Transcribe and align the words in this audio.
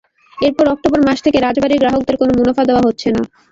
এরপর 0.37 0.65
অক্টোবর 0.67 0.99
মাস 1.07 1.19
থেকে 1.25 1.37
রাজবাড়ীর 1.39 1.81
গ্রাহকদের 1.81 2.15
কোনো 2.21 2.31
মুনাফা 2.39 2.63
দেওয়া 2.65 2.85
হচ্ছে 2.87 3.07
না। 3.15 3.21